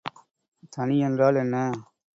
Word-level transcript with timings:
தனி 0.73 0.97
என்றால் 0.99 1.35
என்ன? 1.35 1.55